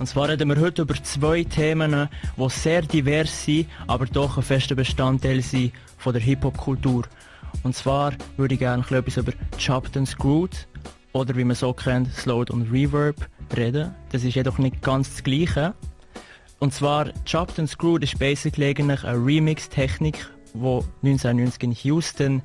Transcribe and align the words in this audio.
Und 0.00 0.06
zwar 0.06 0.30
reden 0.30 0.48
wir 0.48 0.58
heute 0.58 0.80
über 0.80 0.94
zwei 1.02 1.44
Themen, 1.44 2.08
die 2.38 2.48
sehr 2.48 2.80
divers 2.80 3.44
sind, 3.44 3.68
aber 3.86 4.06
doch 4.06 4.38
ein 4.38 4.42
fester 4.42 4.74
Bestandteil 4.74 5.42
sind 5.42 5.74
von 5.98 6.14
der 6.14 6.22
Hip-Hop-Kultur. 6.22 7.04
Und 7.64 7.76
zwar 7.76 8.14
würde 8.38 8.54
ich 8.54 8.60
gerne 8.60 8.82
etwas 8.82 9.18
über 9.18 9.32
Chopped 9.62 9.98
and 9.98 10.08
Screwed 10.08 10.66
oder 11.12 11.36
wie 11.36 11.44
man 11.44 11.54
so 11.54 11.74
kennt, 11.74 12.10
Slowed 12.14 12.50
und 12.50 12.72
Reverb 12.72 13.28
reden. 13.54 13.94
Das 14.10 14.24
ist 14.24 14.34
jedoch 14.36 14.56
nicht 14.56 14.80
ganz 14.80 15.10
das 15.10 15.22
Gleiche. 15.22 15.74
Und 16.60 16.72
zwar 16.72 17.10
Chopped 17.30 17.58
and 17.58 17.68
Screwed 17.68 18.02
ist 18.02 18.18
basically 18.18 18.70
eigentlich 18.70 19.04
eine 19.04 19.22
Remix-Technik, 19.22 20.30
die 20.54 20.82
1990 21.02 21.62
in 21.62 21.72
Houston 21.72 22.42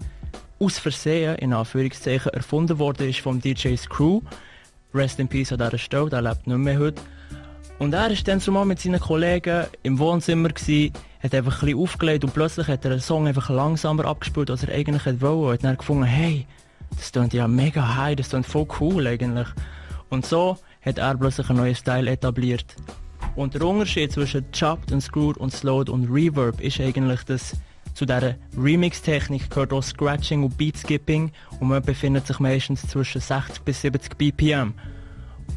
aus 0.60 0.78
Versehen, 0.78 1.38
in 1.38 1.54
Anführungszeichen, 1.54 2.34
erfunden 2.34 2.80
wurde 2.80 3.14
vom 3.14 3.40
DJ 3.40 3.78
Screw. 3.78 4.20
Rest 4.94 5.22
in 5.22 5.30
Peace 5.30 5.54
an 5.54 5.60
dieser 5.60 5.78
Stelle, 5.78 6.10
der 6.10 6.22
lebt 6.22 6.48
nicht 6.48 6.58
mehr 6.58 6.80
heute. 6.80 7.02
Und 7.78 7.94
er 7.94 8.10
war 8.10 8.16
dann 8.24 8.40
zumal 8.40 8.66
mit 8.66 8.80
seinen 8.80 9.00
Kollegen 9.00 9.66
im 9.84 10.00
Wohnzimmer, 10.00 10.50
gewesen, 10.50 10.94
hat 11.22 11.36
einfach 11.36 11.62
ein 11.62 11.66
bisschen 11.66 11.80
aufgelegt 11.80 12.24
und 12.24 12.34
plötzlich 12.34 12.68
hat 12.68 12.86
er 12.86 12.92
einen 12.92 13.02
Song 13.02 13.28
einfach 13.28 13.50
langsamer 13.50 14.06
abgespielt, 14.06 14.50
als 14.50 14.64
er 14.64 14.74
eigentlich 14.74 15.06
wollte. 15.22 15.28
Und 15.28 15.54
hat 15.54 15.64
dann 15.64 15.78
gefunden, 15.78 16.04
hey, 16.06 16.48
das 16.96 17.12
klingt 17.12 17.34
ja 17.34 17.48
mega 17.48 17.96
high, 17.96 18.16
das 18.16 18.30
klingt 18.30 18.46
voll 18.46 18.68
cool 18.80 19.06
eigentlich. 19.08 19.48
Und 20.10 20.26
so 20.26 20.58
hat 20.86 20.98
er 20.98 21.18
plötzlich 21.18 21.50
einen 21.50 21.60
neuen 21.60 21.76
Style 21.76 22.10
etabliert. 22.10 22.76
Und 23.36 23.54
der 23.54 23.64
Unterschied 23.64 24.14
zwischen 24.14 24.46
Chopped 24.52 24.92
und 24.94 25.02
Screwed 25.02 25.38
und 25.38 25.52
Slowed 25.52 25.90
und 25.90 26.10
Reverb 26.10 26.62
ist 26.62 26.80
eigentlich, 26.80 27.24
dass 27.24 27.58
zu 27.94 28.06
dieser 28.06 28.36
Remix-Technik 28.58 29.50
gehört 29.50 29.74
auch 29.74 29.84
Scratching 29.84 30.44
und 30.44 30.58
Beatskipping 30.58 31.32
und 31.60 31.68
man 31.68 31.82
befindet 31.82 32.28
sich 32.28 32.40
meistens 32.40 32.88
zwischen 32.88 33.22
60 33.22 33.64
bis 33.64 33.82
70 33.82 34.18
BPM. 34.18 34.74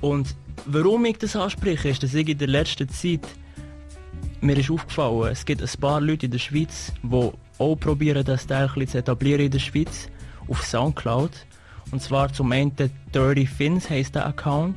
Und 0.00 0.34
warum 0.66 1.04
ich 1.04 1.18
das 1.18 1.36
anspreche, 1.36 1.88
ist, 1.88 2.02
dass 2.02 2.14
ich 2.14 2.28
in 2.28 2.38
der 2.38 2.48
letzten 2.48 2.88
Zeit 2.88 3.26
mir 4.40 4.56
ist 4.56 4.70
aufgefallen, 4.70 5.32
es 5.32 5.44
gibt 5.44 5.62
ein 5.62 5.80
paar 5.80 6.00
Leute 6.00 6.26
in 6.26 6.32
der 6.32 6.38
Schweiz, 6.38 6.92
die 7.02 7.30
auch 7.58 7.76
probieren, 7.76 8.24
das 8.24 8.46
Teil 8.46 8.68
zu 8.86 8.98
etablieren 8.98 9.46
in 9.46 9.50
der 9.50 9.58
Schweiz 9.58 10.08
auf 10.48 10.64
Soundcloud. 10.64 11.32
Und 11.90 12.02
zwar 12.02 12.32
zum 12.32 12.52
einen 12.52 12.72
Dirty 13.14 13.46
Fins 13.46 13.90
heisst 13.90 14.14
der 14.14 14.26
Account. 14.26 14.76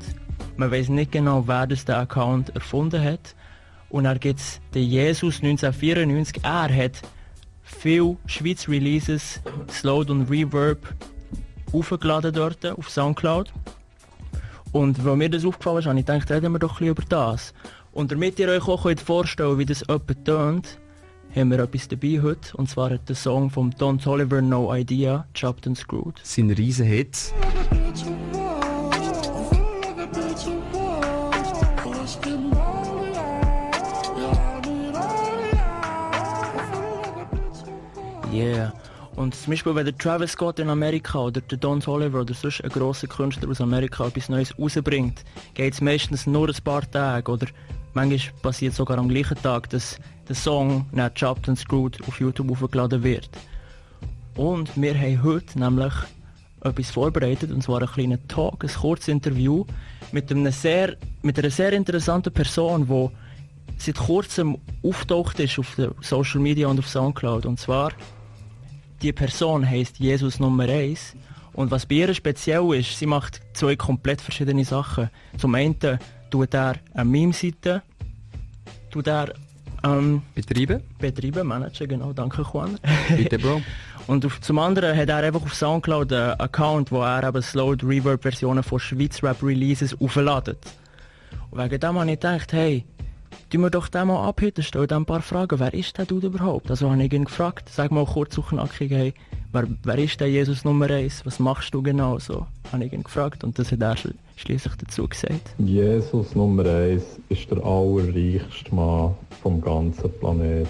Man 0.57 0.71
weiß 0.71 0.89
nicht 0.89 1.11
genau, 1.11 1.47
wer 1.47 1.67
das 1.67 1.85
der 1.85 1.99
Account 1.99 2.49
erfunden 2.55 3.03
hat. 3.03 3.35
Und 3.89 4.05
dann 4.05 4.19
gibt 4.19 4.39
es 4.39 4.61
den 4.73 4.89
Jesus 4.89 5.43
1994. 5.43 6.43
Er 6.43 6.73
hat 6.73 7.01
viele 7.61 8.17
Schweiz 8.25 8.67
Releases, 8.67 9.41
Slowed 9.69 10.09
und 10.09 10.29
Reverb 10.29 10.95
aufgeladen 11.73 12.33
dort 12.33 12.65
auf 12.65 12.89
Soundcloud. 12.89 13.51
Und 14.71 15.03
weil 15.03 15.17
mir 15.17 15.29
das 15.29 15.45
aufgefallen 15.45 15.79
ist, 15.79 15.85
habe 15.85 15.99
ich 15.99 16.05
gedacht, 16.05 16.31
reden 16.31 16.53
wir 16.53 16.59
doch 16.59 16.79
ein 16.79 16.85
bisschen 16.85 16.87
über 16.87 17.03
das. 17.09 17.53
Und 17.91 18.11
damit 18.11 18.39
ihr 18.39 18.47
euch 18.47 18.67
auch 18.67 18.87
vorstellen 19.03 19.49
könnt, 19.49 19.59
wie 19.59 19.65
das 19.65 19.81
jemand 19.81 20.25
tönt, 20.25 20.79
haben 21.35 21.51
wir 21.51 21.59
etwas 21.59 21.87
dabei 21.87 22.21
heute. 22.21 22.55
Und 22.57 22.69
zwar 22.69 22.91
hat 22.91 23.07
der 23.09 23.15
Song 23.15 23.49
von 23.49 23.71
Don 23.71 23.99
Toliver 23.99 24.41
No 24.41 24.73
Idea, 24.73 25.25
Chopped 25.33 25.67
and 25.67 25.77
Screwed. 25.77 26.19
Sein 26.23 26.49
riesen 26.51 26.85
Hit. 26.85 27.33
Yeah. 38.31 38.70
Und 39.21 39.35
zum 39.35 39.51
Beispiel, 39.51 39.75
wenn 39.75 39.85
der 39.85 39.95
Travis 39.95 40.31
Scott 40.31 40.57
in 40.57 40.67
Amerika 40.67 41.19
oder 41.19 41.41
der 41.41 41.57
Don 41.59 41.79
Toliver 41.79 42.21
oder 42.21 42.33
sonst 42.33 42.63
ein 42.63 42.71
grosser 42.71 43.05
Künstler 43.05 43.51
aus 43.51 43.61
Amerika 43.61 44.07
etwas 44.07 44.29
Neues 44.29 44.57
rausbringt, 44.57 45.23
geht 45.53 45.75
es 45.75 45.79
meistens 45.79 46.25
nur 46.25 46.49
ein 46.49 46.63
paar 46.63 46.89
Tage 46.89 47.31
oder 47.31 47.45
manchmal 47.93 48.33
passiert 48.41 48.73
sogar 48.73 48.97
am 48.97 49.09
gleichen 49.09 49.39
Tag, 49.43 49.69
dass 49.69 49.99
der 50.27 50.35
Song 50.35 50.87
nicht 50.91 51.19
Chopped 51.19 51.47
and 51.47 51.59
Screwed 51.59 52.01
auf 52.07 52.19
YouTube 52.19 52.49
aufgeladen 52.49 53.03
wird. 53.03 53.29
Und 54.35 54.71
wir 54.75 54.99
haben 54.99 55.21
heute 55.21 55.59
nämlich 55.59 55.93
etwas 56.63 56.89
vorbereitet, 56.89 57.51
und 57.51 57.61
zwar 57.61 57.77
einen 57.77 57.91
kleinen 57.91 58.27
Talk, 58.27 58.63
ein 58.63 58.71
kurzes 58.71 59.09
Interview 59.09 59.65
mit, 60.11 60.31
einem 60.31 60.51
sehr, 60.51 60.97
mit 61.21 61.37
einer 61.37 61.51
sehr 61.51 61.73
interessanten 61.73 62.33
Person, 62.33 62.87
die 62.87 63.09
seit 63.77 63.97
kurzem 63.97 64.57
auftaucht 64.81 65.39
ist 65.39 65.59
auf 65.59 65.75
den 65.75 65.91
Social 66.01 66.39
Media 66.39 66.67
und 66.67 66.79
auf 66.79 66.87
Soundcloud. 66.87 67.45
Und 67.45 67.59
zwar 67.59 67.91
die 69.01 69.13
Person 69.13 69.67
heißt 69.67 69.99
Jesus 69.99 70.39
Nummer 70.39 70.63
1 70.63 71.15
und 71.53 71.71
was 71.71 71.85
bei 71.85 71.95
ihr 71.95 72.13
speziell 72.13 72.73
ist, 72.73 72.97
sie 72.97 73.05
macht 73.05 73.41
zwei 73.53 73.75
komplett 73.75 74.21
verschiedene 74.21 74.63
Sachen. 74.63 75.09
Zum 75.37 75.55
einen 75.55 75.75
tut 76.29 76.53
er 76.53 76.75
eine 76.93 77.05
Meme-Seite, 77.05 77.81
tut 78.89 79.07
er 79.07 79.33
ähm, 79.83 80.21
betreiben, 80.35 80.83
betreiben, 80.99 81.47
managen, 81.47 81.87
genau, 81.87 82.13
danke 82.13 82.43
Juan. 82.43 82.77
Bitte 83.09 83.39
Bro. 83.39 83.61
und 84.07 84.25
auf, 84.25 84.39
zum 84.39 84.59
anderen 84.59 84.95
hat 84.95 85.09
er 85.09 85.17
einfach 85.17 85.41
auf 85.41 85.55
Soundcloud 85.55 86.13
einen 86.13 86.39
Account, 86.39 86.91
wo 86.91 87.01
er 87.01 87.27
eben 87.27 87.41
Slowed 87.41 87.83
Reverb 87.83 88.21
Versionen 88.21 88.63
von 88.63 88.79
Schweiz 88.79 89.23
Rap 89.23 89.41
Releases 89.41 89.99
aufladet. 89.99 90.59
Und 91.49 91.59
wegen 91.59 91.79
dem 91.79 91.99
habe 91.99 92.05
ich 92.05 92.19
gedacht, 92.19 92.53
hey, 92.53 92.85
tun 93.49 93.61
wir 93.61 93.69
doch 93.69 93.87
den 93.87 94.07
mal 94.07 94.27
abhüten, 94.27 94.63
stell 94.63 94.87
dir 94.87 94.95
ein 94.95 95.05
paar 95.05 95.21
Fragen. 95.21 95.59
Wer 95.59 95.73
ist 95.73 95.97
der 95.97 96.05
Dude 96.05 96.27
überhaupt? 96.27 96.69
Also 96.69 96.89
habe 96.89 97.03
ich 97.03 97.13
ihn 97.13 97.25
gefragt, 97.25 97.69
sag 97.69 97.91
mal 97.91 98.05
kurz 98.05 98.37
und 98.37 98.47
knackig, 98.47 98.91
hey, 98.91 99.13
wer, 99.51 99.67
wer 99.83 99.97
ist 99.97 100.19
der 100.19 100.29
Jesus 100.29 100.63
Nummer 100.63 100.89
1? 100.89 101.25
Was 101.25 101.39
machst 101.39 101.73
du 101.73 101.81
genau? 101.81 102.19
So 102.19 102.45
habe 102.71 102.85
ich 102.85 102.93
ihn 102.93 103.03
gefragt 103.03 103.43
und 103.43 103.57
das 103.59 103.71
hat 103.71 103.81
er 103.81 103.95
schließlich 104.35 104.75
dazu 104.75 105.07
gesagt. 105.07 105.55
Jesus 105.57 106.35
Nummer 106.35 106.65
1 106.65 107.03
ist 107.29 107.51
der 107.51 107.63
allerreichste 107.63 108.73
Mann 108.73 109.15
vom 109.41 109.61
ganzen 109.61 110.11
Planet 110.19 110.67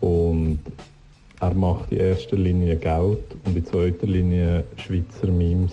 und 0.00 0.58
er 1.40 1.54
macht 1.54 1.90
in 1.90 1.98
erster 1.98 2.36
Linie 2.36 2.76
Geld 2.76 3.36
und 3.44 3.56
in 3.56 3.66
zweiter 3.66 4.06
Linie 4.06 4.64
Schweizer 4.76 5.26
Memes. 5.26 5.72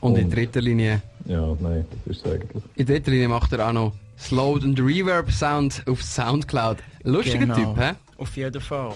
Und, 0.00 0.12
und 0.12 0.18
in 0.18 0.30
dritter 0.30 0.60
Linie? 0.60 1.02
Ja, 1.26 1.54
nein, 1.60 1.84
das 1.90 2.16
ist 2.16 2.24
es 2.24 2.32
eigentlich. 2.32 2.62
In 2.74 2.86
dritter 2.86 3.10
Linie 3.10 3.28
macht 3.28 3.52
er 3.52 3.68
auch 3.68 3.72
noch 3.72 3.92
Slowed 4.18 4.64
und 4.64 4.80
Reverb 4.80 5.30
Sound 5.30 5.82
auf 5.86 6.02
Soundcloud. 6.02 6.78
Lustiger 7.04 7.38
genau. 7.38 7.54
Typ, 7.54 7.78
hä? 7.78 7.92
Auf 8.16 8.36
jeden 8.36 8.60
Fall. 8.60 8.94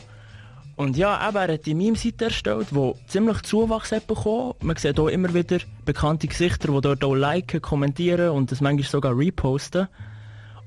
Und 0.77 0.97
ja, 0.97 1.17
aber 1.19 1.43
er 1.43 1.55
hat 1.55 1.67
die 1.67 1.75
Meme-Seite 1.75 2.27
erstellt, 2.27 2.69
die 2.71 2.93
ziemlich 3.07 3.43
Zuwachs 3.43 3.93
hat 3.93 4.07
bekommen. 4.07 4.55
Man 4.63 4.77
sieht 4.77 4.99
auch 4.99 5.09
immer 5.09 5.33
wieder 5.33 5.59
bekannte 5.85 6.27
Gesichter, 6.27 6.73
die 6.73 6.81
dort 6.81 7.05
auch 7.05 7.15
liken, 7.15 7.61
kommentieren 7.61 8.31
und 8.31 8.51
das 8.51 8.61
manchmal 8.61 8.89
sogar 8.89 9.17
reposten. 9.17 9.89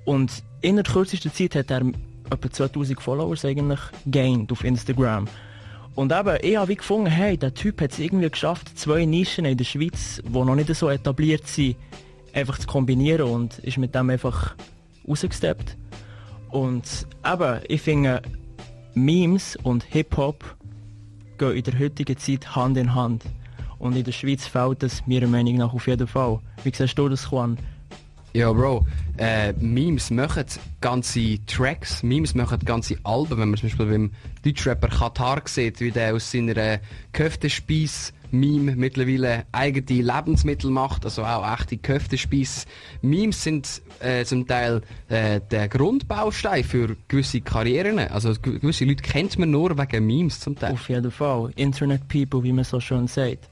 Und 0.05 0.43
in 0.61 0.75
der 0.75 0.85
kürzesten 0.85 1.33
Zeit 1.33 1.55
hat 1.55 1.71
er 1.71 1.81
etwa 2.29 2.51
2000 2.51 3.01
Followers 3.01 3.45
eigentlich 3.45 3.79
gained 4.05 4.51
auf 4.51 4.63
Instagram. 4.63 5.27
Und 5.95 6.11
eben, 6.11 6.37
ich 6.41 6.57
habe 6.57 6.75
gefunden, 6.75 7.07
hey, 7.07 7.37
der 7.37 7.53
Typ 7.53 7.81
hat 7.81 7.91
es 7.91 7.99
irgendwie 7.99 8.29
geschafft, 8.29 8.77
zwei 8.77 9.05
Nischen 9.05 9.45
in 9.45 9.57
der 9.57 9.65
Schweiz, 9.65 10.21
die 10.23 10.31
noch 10.31 10.55
nicht 10.55 10.73
so 10.75 10.89
etabliert 10.89 11.47
sind, 11.47 11.77
einfach 12.35 12.59
zu 12.59 12.67
kombinieren 12.67 13.29
und 13.29 13.59
ist 13.59 13.77
mit 13.77 13.95
dem 13.95 14.09
einfach 14.09 14.55
rausgesteppt. 15.07 15.77
Und 16.49 17.07
eben, 17.25 17.59
ich 17.67 17.81
finde, 17.81 18.21
Memes 18.93 19.55
und 19.63 19.83
Hip-Hop 19.83 20.55
gehen 21.37 21.55
in 21.55 21.63
der 21.63 21.79
heutigen 21.79 22.17
Zeit 22.17 22.55
Hand 22.55 22.77
in 22.77 22.93
Hand. 22.93 23.23
Und 23.79 23.95
in 23.95 24.03
der 24.03 24.11
Schweiz 24.11 24.47
fällt 24.47 24.83
das 24.83 25.05
meiner 25.07 25.27
Meinung 25.27 25.55
nach 25.55 25.73
auf 25.73 25.87
jeden 25.87 26.07
Fall. 26.07 26.39
Wie 26.63 26.73
siehst 26.73 26.97
du 26.97 27.09
das, 27.09 27.29
Juan? 27.29 27.57
Ja, 28.33 28.51
Bro, 28.51 28.85
äh, 29.17 29.53
Memes 29.53 30.11
machen 30.11 30.45
ganze 30.81 31.39
Tracks, 31.45 32.03
Memes 32.03 32.35
machen 32.35 32.59
ganze 32.65 32.97
Alben, 33.03 33.37
wenn 33.37 33.49
man 33.49 33.57
zum 33.57 33.69
Beispiel 33.69 33.85
beim 33.85 34.11
Deutschrapper 34.43 34.89
Katar 34.89 35.41
sieht, 35.45 35.79
wie 35.79 35.91
der 35.91 36.13
aus 36.13 36.31
seiner 36.31 36.57
äh, 36.57 36.79
Köftespieß 37.13 38.13
Meme 38.31 38.75
mittlerweile 38.75 39.45
eigene 39.51 40.01
Lebensmittel 40.01 40.69
macht, 40.69 41.05
also 41.05 41.23
auch 41.23 41.53
echte 41.53 41.77
Köftespieße. 41.77 42.65
Memes 43.01 43.43
sind 43.43 43.81
äh, 43.99 44.23
zum 44.25 44.47
Teil 44.47 44.81
äh, 45.09 45.39
der 45.51 45.67
Grundbaustein 45.67 46.63
für 46.63 46.95
gewisse 47.07 47.41
Karrieren. 47.41 47.99
Also 47.99 48.33
gewisse 48.41 48.85
Leute 48.85 49.03
kennt 49.03 49.37
man 49.39 49.51
nur 49.51 49.77
wegen 49.77 50.05
Memes 50.05 50.39
zum 50.39 50.55
Teil. 50.57 50.73
Auf 50.73 50.89
jeden 50.89 51.11
Fall. 51.11 51.51
Internet 51.55 52.07
People, 52.07 52.43
wie 52.43 52.53
man 52.53 52.63
so 52.63 52.79
schön 52.79 53.07
sagt. 53.07 53.49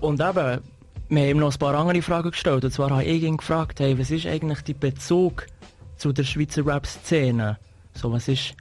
Und 0.00 0.20
eben, 0.20 0.60
wir 1.08 1.28
haben 1.28 1.38
noch 1.38 1.52
ein 1.52 1.58
paar 1.58 1.74
andere 1.74 2.02
Fragen 2.02 2.30
gestellt. 2.30 2.64
Und 2.64 2.72
zwar 2.72 2.90
habe 2.90 3.04
ich 3.04 3.22
ihn 3.22 3.36
gefragt, 3.36 3.80
hey, 3.80 3.98
was 3.98 4.10
ist 4.10 4.26
eigentlich 4.26 4.60
der 4.62 4.74
Bezug 4.74 5.46
zu 5.96 6.12
der 6.12 6.24
Schweizer 6.24 6.64
Rap-Szene? 6.66 7.58
So, 7.94 8.12
was 8.12 8.28
ist 8.28 8.54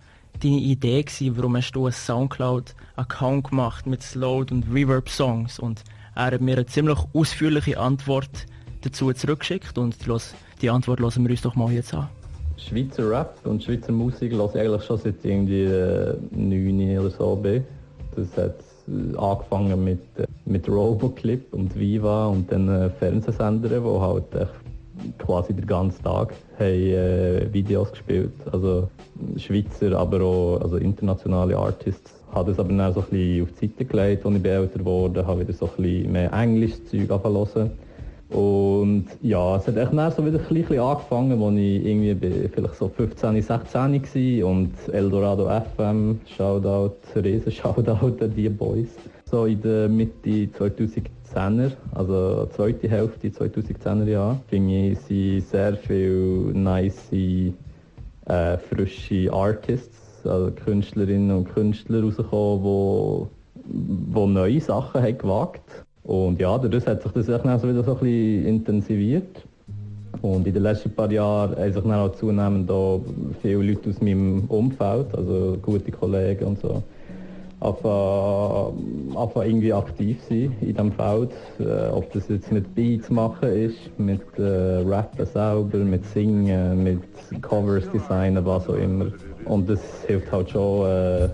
deine 0.44 0.58
Idee 0.58 1.04
gewesen, 1.04 1.38
warum 1.38 1.58
hast 1.58 1.72
du 1.72 1.86
einen 1.86 1.94
Soundcloud-Account 1.94 3.50
gemacht 3.50 3.88
mit 3.88 4.04
Slowed 4.04 4.52
und 4.52 4.66
Reverb-Songs? 4.74 5.60
Und 5.60 5.84
er 6.16 6.32
hat 6.32 6.42
mir 6.42 6.56
eine 6.56 6.66
ziemlich 6.66 7.00
ausführliche 7.14 7.80
Antwort 7.80 8.46
dazu 8.82 9.12
zurückgeschickt 9.12 9.78
und 9.78 9.98
die 10.62 10.70
Antwort 10.70 11.00
lassen 11.00 11.24
wir 11.24 11.32
uns 11.32 11.42
doch 11.42 11.56
mal 11.56 11.72
jetzt 11.72 11.94
an. 11.94 12.10
Schweizer 12.58 13.10
Rap 13.10 13.38
und 13.44 13.64
Schweizer 13.64 13.92
Musik 13.92 14.34
lasse 14.34 14.58
ich 14.58 14.68
eigentlich 14.68 14.84
schon 14.84 14.98
seit 14.98 15.24
irgendwie 15.24 15.64
äh, 15.64 16.18
9 16.32 17.00
oder 17.00 17.10
so 17.12 17.36
bin. 17.36 17.64
Das 18.16 18.36
hat 18.36 18.56
angefangen 19.18 19.84
mit, 19.84 20.02
mit 20.46 20.68
Roboclip 20.68 21.54
und 21.54 21.78
Viva 21.78 22.28
und 22.28 22.52
dann 22.52 22.70
äh, 22.70 22.90
Fernsehsendern, 22.90 23.84
wo 23.84 24.02
halt 24.02 24.34
quasi 25.18 25.54
den 25.54 25.66
ganzen 25.66 26.04
Tag 26.04 26.34
haben, 26.60 26.64
äh, 26.64 27.54
Videos 27.54 27.92
gespielt. 27.92 28.32
Also 28.52 28.90
Schweizer, 29.38 29.98
aber 29.98 30.22
auch 30.22 30.62
also 30.62 30.78
internationale 30.78 31.58
Artists. 31.58 32.14
Habe 32.32 32.52
das 32.52 32.60
aber 32.60 32.74
dann 32.74 32.94
so 32.94 33.00
ein 33.00 33.06
bisschen 33.08 33.44
auf 33.44 33.50
die 33.60 33.68
Seite 33.68 33.86
gelegt, 33.86 34.26
als 34.26 34.36
ich 34.36 34.46
älter 34.46 34.86
wurde, 34.86 35.26
habe 35.26 35.42
wieder 35.42 35.54
so 35.54 35.66
ein 35.66 35.72
bisschen 35.82 36.12
mehr 36.12 36.34
englisches 36.34 36.86
Zeug 36.86 37.10
angefangen 37.10 37.72
und 38.30 39.06
ja, 39.22 39.56
es 39.56 39.68
hat 39.68 39.78
echt 39.78 39.94
dann 39.94 40.12
so 40.12 40.26
wieder 40.26 40.40
ein 40.40 40.54
bisschen 40.54 40.80
angefangen, 40.80 41.42
als 41.42 41.56
ich 41.56 41.86
irgendwie 41.86 42.50
vielleicht 42.50 42.76
so 42.76 42.90
15, 42.90 43.42
16 43.42 43.74
war 44.42 44.50
und 44.50 44.74
Eldorado 44.92 45.50
FM, 45.50 46.20
Shoutout, 46.26 46.96
riesen 47.16 47.52
Shoutout 47.54 48.22
an 48.22 48.34
die 48.36 48.50
Boys. 48.50 48.90
So 49.26 49.46
in 49.46 49.62
der 49.62 49.88
Mitte 49.88 50.50
2010er, 50.60 51.72
also 51.96 52.48
zweite 52.48 52.90
Hälfte 52.90 53.30
2010er 53.30 54.06
Jahre, 54.06 54.40
finde 54.50 54.92
ich, 54.92 55.00
sind 55.00 55.48
sehr 55.48 55.76
viele 55.78 56.54
nice, 56.54 57.12
äh, 57.12 58.58
frische 58.58 59.32
Artists, 59.32 60.26
also 60.26 60.52
Künstlerinnen 60.52 61.32
und 61.32 61.54
Künstler 61.54 62.04
rausgekommen, 62.04 63.30
die, 63.56 64.14
die 64.14 64.28
neue 64.28 64.60
Sachen 64.60 65.02
haben 65.02 65.18
gewagt 65.18 65.87
und 66.08 66.40
ja, 66.40 66.58
dadurch 66.58 66.88
hat 66.88 67.04
sich 67.04 67.12
das 67.12 67.26
so 67.26 67.34
wieder 67.34 67.84
so 67.84 67.92
ein 67.92 68.00
bisschen 68.00 68.46
intensiviert. 68.46 69.44
Und 70.22 70.48
in 70.48 70.54
den 70.54 70.64
letzten 70.64 70.90
paar 70.92 71.12
Jahren 71.12 71.56
haben 71.56 71.74
sich 71.74 71.84
dann 71.84 71.92
auch 71.92 72.14
zunehmend 72.14 72.72
auch 72.72 73.02
viele 73.42 73.62
Leute 73.62 73.90
aus 73.90 74.02
meinem 74.02 74.46
Umfeld, 74.48 75.14
also 75.14 75.58
gute 75.62 75.92
Kollegen 75.92 76.46
und 76.46 76.60
so, 76.60 76.82
einfach 77.60 79.44
irgendwie 79.44 79.74
aktiv 79.74 80.18
sein 80.30 80.56
in 80.62 80.68
diesem 80.70 80.92
Feld. 80.94 81.32
Äh, 81.60 81.90
ob 81.92 82.12
das 82.14 82.30
jetzt 82.30 82.52
mit 82.54 82.74
Beats 82.74 83.10
machen 83.10 83.50
ist, 83.50 83.78
mit 84.00 84.22
äh, 84.40 84.82
Rappen 84.88 85.26
selber, 85.26 85.78
mit 85.78 86.06
Singen, 86.06 86.84
mit 86.84 87.02
Covers 87.42 87.92
designen, 87.92 88.46
was 88.46 88.68
auch 88.70 88.76
immer. 88.76 89.08
Und 89.46 89.70
das 89.70 89.82
hilft 90.08 90.32
halt 90.32 90.50
schon, 90.52 90.88
äh, 90.88 91.30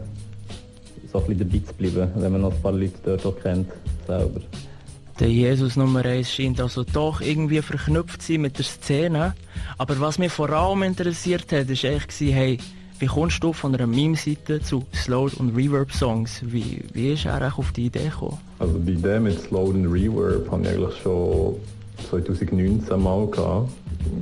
so 1.14 1.20
ein 1.20 1.28
bisschen 1.28 1.50
dabei 1.50 1.66
zu 1.66 1.74
bleiben, 1.76 2.12
wenn 2.16 2.32
man 2.32 2.42
noch 2.42 2.54
ein 2.54 2.62
paar 2.62 2.72
Leute 2.72 2.94
dort 3.06 3.26
auch 3.26 3.40
kennt 3.40 3.70
selber. 4.08 4.42
Der 5.20 5.30
Jesus 5.30 5.76
Nummer 5.76 6.04
1 6.04 6.32
scheint 6.32 6.60
also 6.60 6.84
doch 6.84 7.22
irgendwie 7.22 7.62
verknüpft 7.62 8.24
zu 8.24 8.34
sein 8.34 8.42
mit 8.42 8.58
der 8.58 8.66
Szene. 8.66 9.36
Aber 9.78 10.00
was 10.00 10.18
mich 10.18 10.32
vor 10.32 10.50
allem 10.50 10.82
interessiert 10.82 11.52
hat, 11.52 11.70
ist 11.70 11.86
eigentlich, 11.86 12.34
hey, 12.34 12.58
wie 12.98 13.06
kommst 13.06 13.44
du 13.44 13.54
von 13.54 13.76
einer 13.76 13.86
Meme-Seite 13.86 14.62
zu 14.62 14.86
Slowed 14.94 15.36
und 15.36 15.56
Reverb-Songs? 15.56 16.42
Wie, 16.48 16.82
wie 16.94 17.14
ist 17.14 17.26
er 17.26 17.58
auf 17.58 17.72
die 17.74 17.86
Idee 17.86 18.06
gekommen? 18.06 18.40
Also 18.60 18.80
die 18.80 18.94
Idee 18.94 19.20
mit 19.20 19.40
Slowed 19.40 19.76
und 19.76 19.86
Reverb 19.88 20.50
habe 20.50 20.64
ich 20.64 20.70
eigentlich 20.70 20.98
schon 21.04 21.56
2019 22.10 23.02
mal 23.02 23.28
gehabt, 23.28 23.70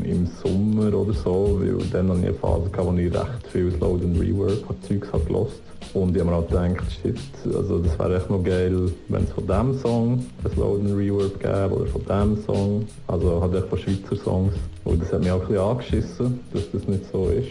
im 0.04 0.28
Sommer 0.44 0.94
oder 0.94 1.14
so, 1.14 1.60
weil 1.62 1.78
dann 1.92 2.10
hatte 2.10 2.20
ich 2.20 2.26
eine 2.28 2.34
Phase, 2.34 2.70
gehabt, 2.70 2.88
wo 2.88 2.98
ich 2.98 3.14
recht 3.14 3.48
viel 3.52 3.72
Slowed 3.72 4.04
und 4.04 4.20
Reverb 4.20 4.64
Zeugs 4.88 5.14
habe 5.14 5.24
gelost. 5.24 5.62
Und 5.94 6.16
ich 6.16 6.22
habe 6.22 6.32
mir 6.32 6.38
auch 6.38 6.48
gedacht, 6.48 6.90
shit, 7.02 7.20
also 7.54 7.80
das 7.80 8.00
wäre 8.00 8.16
echt 8.16 8.30
noch 8.30 8.44
geil, 8.44 8.92
wenn 9.10 9.24
es 9.24 9.32
von 9.32 9.46
diesem 9.46 9.80
Song 9.80 10.26
ein 10.44 10.60
Load 10.60 10.82
and 10.86 10.98
Reverb 10.98 11.40
gäbe 11.40 11.76
oder 11.76 11.86
von 11.88 12.02
diesem 12.02 12.46
Song. 12.46 12.88
Also 13.08 13.42
halt 13.42 13.56
echt 13.56 13.68
von 13.68 13.78
Schweizer 13.78 14.16
Songs. 14.16 14.54
Und 14.86 15.02
das 15.02 15.12
hat 15.12 15.20
mich 15.20 15.32
auch 15.32 15.42
ein 15.42 15.48
bisschen 15.48 15.64
angeschissen, 15.64 16.40
dass 16.54 16.72
das 16.72 16.88
nicht 16.88 17.12
so 17.12 17.28
ist. 17.28 17.50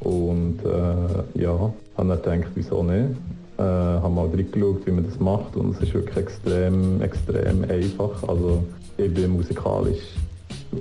Und 0.00 0.58
äh, 0.64 1.40
ja, 1.42 1.72
habe 1.96 2.18
dann 2.22 2.40
gedacht, 2.40 2.52
wieso 2.54 2.82
nicht. 2.82 3.10
Äh, 3.58 3.62
habe 3.62 4.10
mal 4.10 4.26
reingeschaut, 4.26 4.86
wie 4.86 4.90
man 4.90 5.04
das 5.04 5.18
macht 5.18 5.56
und 5.56 5.74
es 5.74 5.82
ist 5.82 5.94
wirklich 5.94 6.16
extrem, 6.16 7.00
extrem 7.00 7.64
einfach. 7.64 8.22
Also 8.26 8.64
ich 8.98 9.12
bin 9.12 9.30
musikalisch, 9.30 10.02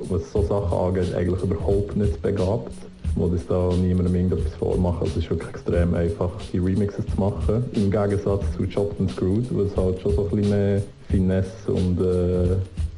was 0.09 0.31
so 0.31 0.43
Sachen 0.43 0.77
angeht, 0.77 1.13
eigentlich 1.13 1.41
überhaupt 1.41 1.95
nicht 1.95 2.21
begabt 2.21 2.73
wo 3.15 3.27
das 3.27 3.45
da 3.47 3.69
niemandem 3.73 4.15
irgendetwas 4.15 4.53
vormachen. 4.55 4.99
Also 5.01 5.19
es 5.19 5.25
ist 5.25 5.29
wirklich 5.29 5.49
extrem 5.49 5.93
einfach, 5.93 6.29
die 6.51 6.59
Remixes 6.59 7.05
zu 7.07 7.19
machen. 7.19 7.63
Im 7.73 7.89
Gegensatz 7.89 8.43
zu 8.55 8.67
Chopped 8.67 8.99
and 8.99 9.11
Screwed, 9.11 9.53
wo 9.53 9.61
es 9.61 9.75
halt 9.75 9.99
schon 10.01 10.15
so 10.15 10.23
ein 10.25 10.29
bisschen 10.29 10.49
mehr 10.49 10.81
Finesse 11.09 11.71
und 11.71 11.99
äh, 12.01 12.55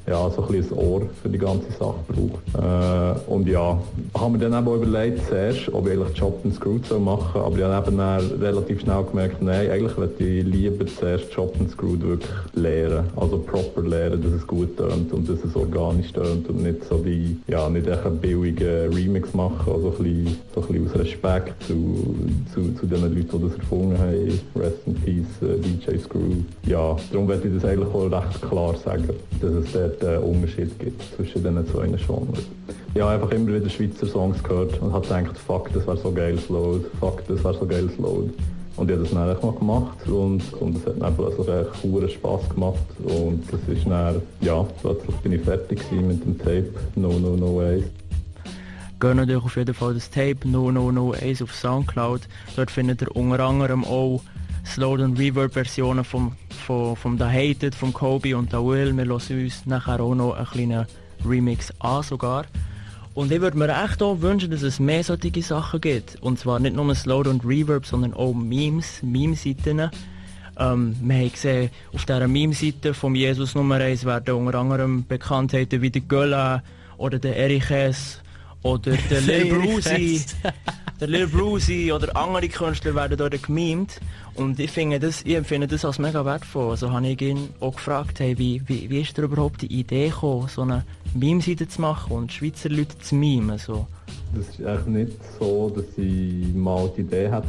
ja, 0.07 0.30
so 0.30 0.44
ein 0.44 0.48
bisschen 0.54 0.77
ein 0.77 0.86
Ohr 0.86 1.01
für 1.21 1.30
die 1.30 1.38
ganze 1.38 1.69
Sache 1.71 2.00
braucht. 2.07 2.44
Äh, 2.56 3.30
und 3.30 3.48
ja, 3.48 3.77
haben 4.18 4.39
wir 4.39 4.50
dann 4.50 4.65
eben 4.65 4.75
überlegt 4.75 5.27
zuerst, 5.27 5.74
ob 5.74 5.88
ich 5.88 5.94
eigentlich 5.94 6.18
Chopped 6.18 6.45
and 6.45 6.56
Screwed 6.56 6.86
soll 6.86 7.00
machen 7.00 7.42
aber 7.42 7.57
ich 7.57 7.63
habe 7.63 7.92
dann 7.92 8.42
relativ 8.42 8.81
schnell 8.81 9.04
gemerkt, 9.04 9.42
nein, 9.42 9.69
eigentlich 9.69 9.98
würde 9.98 10.24
ich 10.24 10.45
lieber 10.45 10.86
zuerst 10.86 11.33
Chopped 11.33 11.59
and 11.59 11.69
Screwed 11.71 12.01
wirklich 12.01 12.31
lernen, 12.54 13.06
also 13.15 13.38
proper 13.38 13.81
lernen, 13.81 14.21
dass 14.21 14.31
es 14.33 14.48
gut 14.48 14.77
tönt 14.77 15.12
und 15.12 15.30
dass 15.30 15.44
es 15.44 15.56
organisch 15.56 16.12
tönt 16.13 16.48
und 16.50 16.63
nicht 16.63 16.86
so 16.86 17.03
wie, 17.03 17.38
ja, 17.48 17.69
nicht 17.69 17.89
einen 17.89 18.18
billigen 18.18 18.94
Remix 18.94 19.33
machen, 19.33 19.71
also 19.71 19.94
ein 19.98 20.03
bisschen, 20.03 20.38
so 20.56 20.62
ein 20.62 20.68
bisschen 20.68 20.88
aus 20.88 21.00
Respekt 21.00 21.63
zu, 21.63 22.15
zu, 22.53 22.74
zu 22.74 22.86
den 22.86 23.01
Leuten, 23.01 23.42
die 23.42 23.50
das 23.50 23.57
erfunden 23.57 23.98
haben, 23.98 24.39
Rest 24.56 24.77
in 24.86 24.95
Peace, 24.95 25.25
äh, 25.42 25.57
DJ 25.60 25.98
Screw. 26.00 26.44
Ja, 26.65 26.95
darum 27.12 27.27
werde 27.27 27.48
ich 27.48 27.53
das 27.56 27.65
eigentlich 27.65 27.94
auch 27.94 28.12
recht 28.12 28.42
klar 28.42 28.75
sagen, 28.83 29.10
dass 29.42 29.51
es 29.51 29.71
dort 29.71 29.96
einen 30.03 30.23
Unterschied 30.23 30.77
gibt 30.79 31.01
zwischen 31.15 31.44
diesen 31.44 31.67
zwei 31.67 31.88
Genres. 31.88 32.45
Ich 32.94 33.01
habe 33.01 33.11
einfach 33.11 33.31
immer 33.31 33.53
wieder 33.53 33.69
Schweizer 33.69 34.07
Songs 34.07 34.41
gehört 34.44 34.81
und 34.81 34.91
habe 34.91 35.07
gedacht, 35.07 35.38
fuck, 35.38 35.71
das 35.73 35.85
wäre 35.85 35.97
so 35.97 36.11
geil 36.11 36.38
Load, 36.49 36.85
fuck, 36.99 37.25
das 37.27 37.44
wäre 37.44 37.53
so 37.53 37.65
geil 37.65 37.89
Load. 37.97 38.31
Und 38.77 38.91
ich 38.91 38.95
habe 38.95 39.03
das 39.03 39.13
dann 39.13 39.41
mal 39.41 39.59
gemacht 39.59 40.07
und, 40.07 40.53
und 40.53 40.77
es 40.77 40.85
hat 40.85 41.01
dann 41.01 41.15
plötzlich 41.15 41.47
echt 41.47 41.83
hohen 41.83 42.09
Spass 42.09 42.49
gemacht 42.49 42.77
und 43.03 43.44
das 43.51 43.75
ist 43.75 43.88
dann, 43.88 44.21
ja, 44.41 44.65
plötzlich 44.81 45.15
bin 45.17 45.33
ich 45.33 45.41
fertig 45.41 45.79
mit 45.91 46.23
dem 46.23 46.38
Tape 46.38 46.71
No 46.95 47.13
No 47.13 47.35
No 47.35 47.61
Ace. 47.61 47.83
Geht 49.00 49.15
natürlich 49.15 49.43
auf 49.43 49.55
jeden 49.55 49.73
Fall 49.73 49.95
das 49.95 50.09
Tape 50.09 50.38
No 50.45 50.71
No 50.71 50.91
No 50.91 51.13
Ace 51.13 51.41
auf 51.41 51.53
Soundcloud. 51.53 52.21
Dort 52.55 52.71
findet 52.71 53.01
ihr 53.01 53.15
unter 53.15 53.39
anderem 53.39 53.83
auch 53.83 54.21
Slowed 54.67 55.01
und 55.01 55.17
Reverb 55.17 55.53
Versionen 55.53 56.03
vom, 56.03 56.33
vom, 56.65 56.95
vom 56.95 57.17
The 57.17 57.23
Hated, 57.23 57.73
vom 57.73 57.93
Kobe 57.93 58.37
und 58.37 58.51
The 58.51 58.57
Will. 58.57 58.95
Wir 58.95 59.05
hören 59.05 59.43
uns 59.43 59.65
nachher 59.65 59.99
auch 59.99 60.13
noch 60.13 60.33
einen 60.33 60.45
kleinen 60.45 60.85
Remix 61.25 61.73
an 61.79 62.03
sogar. 62.03 62.45
Und 63.13 63.31
ich 63.31 63.41
würde 63.41 63.57
mir 63.57 63.69
echt 63.83 64.03
auch 64.03 64.21
wünschen, 64.21 64.51
dass 64.51 64.61
es 64.61 64.79
mehr 64.79 65.03
solche 65.03 65.41
Sachen 65.41 65.81
gibt. 65.81 66.17
Und 66.21 66.37
zwar 66.37 66.59
nicht 66.59 66.75
nur 66.75 66.93
Slowed 66.93 67.27
und 67.27 67.43
Reverb, 67.45 67.85
sondern 67.85 68.13
auch 68.13 68.33
Memes, 68.33 69.01
Meme-Seiten. 69.01 69.89
Ähm, 70.59 70.95
wir 71.01 71.15
haben 71.15 71.31
gesehen, 71.31 71.71
auf 71.93 72.05
dieser 72.05 72.27
Meme-Seite 72.27 72.93
von 72.93 73.15
Jesus 73.15 73.55
Nummer 73.55 73.75
1 73.75 74.05
werden 74.05 74.35
unter 74.35 74.59
anderem 74.59 75.05
Bekanntheiten 75.07 75.81
wie 75.81 75.89
der 75.89 76.01
Gölla 76.01 76.61
oder 76.97 77.17
der 77.17 77.37
Eriches 77.37 78.21
oder 78.61 78.97
der 79.09 79.21
Lil 79.27 79.53
Brucey. 79.53 80.21
Der 80.99 81.07
Lil 81.07 81.27
Brucey 81.27 81.91
oder 81.91 82.15
andere 82.15 82.50
Künstler 82.50 82.95
werden 82.95 83.17
dort 83.17 83.41
gemimt. 83.43 84.00
Und 84.36 84.60
ich 84.60 84.72
finde 84.72 85.00
das, 85.00 85.22
ich 85.24 85.36
empfinde 85.36 85.67
das 85.67 85.86
als 85.86 86.00
mega 86.00 86.25
wertvoll. 86.25 86.72
Also 86.72 86.91
habe 86.91 87.07
ich 87.07 87.22
ihn 87.22 87.50
auch 87.60 87.75
gefragt, 87.75 88.19
hey, 88.19 88.38
wie, 88.38 88.62
wie, 88.67 88.89
wie 88.89 89.01
ist 89.01 89.17
dir 89.17 89.24
überhaupt 89.24 89.62
die 89.62 89.74
Idee 89.74 90.10
gekommen, 90.10 90.48
so 90.48 90.63
eine 90.63 90.83
Meme-Seite 91.13 91.67
zu 91.67 91.81
machen 91.81 92.12
und 92.13 92.33
Schweizer 92.33 92.69
Leute 92.69 92.98
zu 93.00 93.15
mimen? 93.15 93.57
So? 93.57 93.88
Das 94.36 94.48
ist 94.50 94.65
eigentlich 94.65 95.07
nicht 95.07 95.17
so, 95.39 95.72
dass 95.74 95.86
ich 95.98 96.53
mal 96.53 96.89
die 96.96 97.01
Idee 97.01 97.29
hatte, 97.29 97.48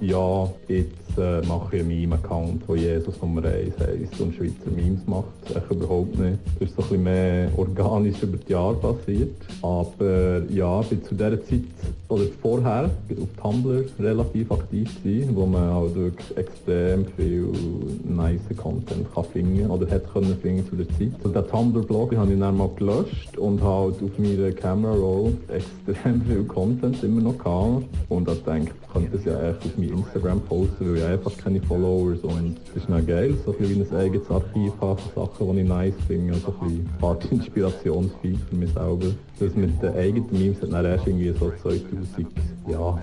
ja, 0.00 0.48
jetzt 0.68 1.18
äh, 1.18 1.40
mache 1.46 1.76
ich 1.76 1.80
einen 1.80 1.88
Meme-Account, 1.88 2.62
wo 2.66 2.74
Jesus 2.74 3.20
Nummer 3.22 3.44
1 3.44 3.78
heisst 3.78 4.20
und 4.20 4.34
Schweizer 4.34 4.70
Memes 4.74 5.00
macht. 5.06 5.26
Echt 5.54 5.70
überhaupt 5.70 6.18
nicht. 6.18 6.38
Das 6.58 6.68
ist 6.68 6.76
so 6.76 6.82
ein 6.82 6.88
bisschen 6.88 7.02
mehr 7.04 7.48
organisch 7.56 8.22
über 8.22 8.36
die 8.36 8.52
Jahre 8.52 8.74
passiert. 8.74 9.36
Aber 9.62 10.42
ja, 10.50 10.80
ich 10.80 10.88
bin 10.88 11.04
zu 11.04 11.14
dieser 11.14 11.44
Zeit, 11.44 11.60
oder 12.08 12.24
vorher, 12.42 12.90
auf 13.10 13.42
Tumblr 13.42 13.84
relativ 13.98 14.50
aktiv 14.50 14.90
gewesen, 15.02 15.34
wo 15.34 15.46
man 15.46 15.70
auch 15.70 15.94
wirklich 15.94 16.36
extrem 16.36 17.06
viel 17.16 17.48
nice 18.16 18.56
Content 18.56 19.06
kann 19.14 19.24
finden 19.24 19.70
oder 19.70 19.86
hätte 19.86 20.08
können 20.12 20.36
finden 20.40 20.66
zu 20.68 20.76
der 20.76 20.88
Zeit. 20.88 21.12
Und 21.22 21.34
den 21.34 21.46
Tumblr-Blog 21.46 22.16
habe 22.16 22.32
ich 22.32 22.38
dann 22.38 22.56
mal 22.56 22.70
gelöscht 22.76 23.36
und 23.38 23.62
halt 23.62 23.94
auf 24.02 24.18
meiner 24.18 24.52
Camera 24.52 24.94
Roll 24.94 25.34
extrem 25.48 26.22
viel 26.22 26.44
Content 26.48 27.02
immer 27.02 27.22
noch 27.22 27.38
gehabt. 27.38 27.84
Und 28.08 28.28
ich 28.28 28.42
denke, 28.44 28.72
ich 28.82 28.92
könnte 28.92 29.16
das 29.16 29.24
ja 29.24 29.50
echt 29.50 29.64
auf 29.64 29.76
meinem 29.76 29.98
Instagram 29.98 30.40
posten, 30.40 30.88
weil 30.88 30.96
ich 30.96 31.04
einfach 31.04 31.36
keine 31.36 31.60
Followers 31.62 32.20
und 32.20 32.56
das 32.74 32.82
ist 32.82 32.90
dann 32.90 33.06
geil, 33.06 33.34
so 33.44 33.52
ein 33.52 33.56
wie 33.68 33.80
ein 33.80 33.96
eigenes 33.96 34.30
Archiv 34.30 34.72
habe 34.80 35.00
von 35.00 35.26
Sachen, 35.26 35.56
die 35.56 35.62
ich 35.62 35.68
nice 35.68 35.94
finde 36.06 36.34
und 36.34 36.42
so 36.42 36.54
ein 36.60 36.88
bisschen 37.00 37.30
Inspirationsfeed 37.38 38.38
für 38.48 38.56
mich 38.56 38.72
selber. 38.72 39.06
Das 39.38 39.54
mit 39.54 39.82
den 39.82 39.94
eigenen 39.94 40.30
Memes 40.32 40.62
hat 40.62 40.72
dann 40.72 40.84
erst 40.84 41.06
irgendwie 41.06 41.32
so 41.38 41.52
2000, 41.62 42.26
ja, 42.68 42.98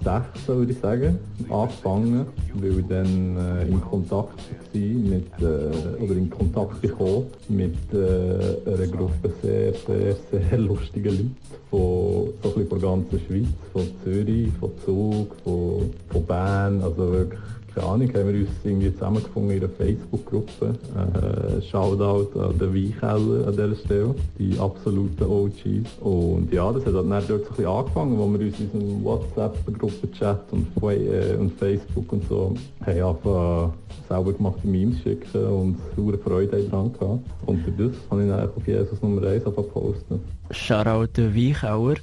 2016 0.00 0.56
würde 0.56 0.72
ich 0.72 0.78
sagen, 0.78 1.18
angefangen, 1.50 2.26
weil 2.54 2.78
ich 2.78 2.86
dann 2.86 3.36
äh, 3.36 3.66
in 3.66 3.80
Kontakt 3.80 4.03
war 4.10 4.28
mit, 4.72 5.26
äh, 5.40 6.02
oder 6.02 6.14
in 6.14 6.30
Kontakt 6.30 6.82
gekommen 6.82 7.26
mit 7.48 7.76
äh, 7.92 8.70
einer 8.70 8.86
Gruppe 8.86 9.32
sehr, 9.42 9.72
sehr, 9.72 10.16
sehr 10.30 10.58
lustiger 10.58 11.10
Leute 11.10 11.30
von, 11.70 12.28
so 12.42 12.54
ein 12.56 12.68
der 12.68 12.78
ganzen 12.78 13.20
Schweiz, 13.20 13.46
von 13.72 13.86
Zürich, 14.02 14.52
von 14.60 14.70
Zug, 14.84 15.34
von, 15.42 15.90
von 16.10 16.26
Bern, 16.26 16.82
also 16.82 17.12
wirklich 17.12 17.40
keine 17.74 17.86
Ahnung, 17.86 18.08
haben 18.08 18.32
wir 18.32 18.40
uns 18.40 18.50
irgendwie 18.62 18.92
zusammengefunden 18.92 19.50
in 19.50 19.58
einer 19.58 19.72
Facebook-Gruppe. 19.72 20.74
Äh, 20.94 21.62
Shoutout 21.62 22.38
an 22.38 22.58
den 22.58 22.74
Weinkeller 22.74 23.48
an 23.48 23.52
dieser 23.52 23.74
Stelle, 23.76 24.14
die 24.38 24.58
absoluten 24.58 25.24
OGs. 25.24 25.98
Und 26.00 26.52
ja, 26.52 26.70
das 26.72 26.86
hat 26.86 26.94
dann 26.94 27.10
dort 27.10 27.26
so 27.26 27.34
ein 27.34 27.40
bisschen 27.42 27.66
angefangen, 27.66 28.18
wo 28.18 28.26
wir 28.32 28.46
uns 28.46 28.60
in 28.60 28.70
unserem 28.72 29.04
WhatsApp-Gruppen-Chat 29.04 30.40
und, 30.52 30.66
äh, 30.82 31.36
und 31.36 31.52
Facebook 31.58 32.12
und 32.12 32.28
so 32.28 32.54
haben 32.84 33.02
angefangen 33.02 33.72
selber 34.08 34.32
gemachte 34.32 34.66
Memes 34.66 35.00
schicken 35.02 35.44
und 35.44 35.76
hohe 35.96 36.18
Freude 36.18 36.62
daran 36.62 36.92
gehabt. 36.92 37.20
Und 37.46 37.66
durch 37.66 37.90
das 37.92 38.10
habe 38.10 38.22
ich 38.22 38.28
dann 38.28 38.48
auf 38.48 38.66
Jesus 38.66 39.02
Nummer 39.02 39.26
1 39.26 39.44
posten. 39.44 40.20
Shoutout 40.50 41.12
der 41.16 41.34
Weichauer. 41.34 41.94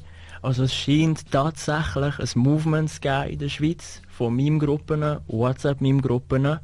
Also 0.42 0.64
es 0.64 0.74
scheint 0.74 1.32
tatsächlich 1.32 2.18
ein 2.20 2.42
Movement 2.42 2.90
zu 2.90 3.00
geben 3.00 3.30
in 3.30 3.40
der 3.40 3.50
Schweiz 3.50 4.02
von 4.10 4.36
Meme-Gruppen, 4.36 5.18
WhatsApp-Meme-Gruppen. 5.28 6.58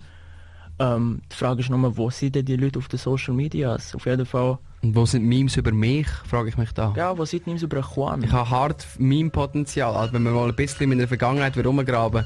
Ähm, 0.79 1.21
die 1.31 1.35
Frage 1.35 1.61
ist 1.61 1.69
nur, 1.69 1.95
wo 1.95 2.09
sind 2.09 2.35
denn 2.35 2.45
die 2.45 2.55
Leute 2.55 2.79
auf 2.79 2.87
den 2.87 2.97
Social 2.97 3.35
Medias? 3.35 3.93
Auf 3.93 4.05
jeden 4.07 4.25
Fall. 4.25 4.57
Und 4.81 4.95
wo 4.95 5.05
sind 5.05 5.25
Memes 5.25 5.57
über 5.57 5.71
mich, 5.71 6.07
frage 6.07 6.49
ich 6.49 6.57
mich 6.57 6.71
da. 6.71 6.93
Ja, 6.95 7.15
wo 7.17 7.25
sind 7.25 7.45
Memes 7.45 7.61
über 7.61 7.81
Juan? 7.81 8.23
Ich 8.23 8.31
habe 8.31 8.49
hart 8.49 8.85
Meme-Potenzial. 8.97 9.95
Also 9.95 10.13
wenn 10.13 10.23
wir 10.23 10.31
mal 10.31 10.49
ein 10.49 10.55
bisschen 10.55 10.91
in 10.91 10.97
der 10.97 11.07
Vergangenheit 11.07 11.55
rumgraben, 11.57 12.25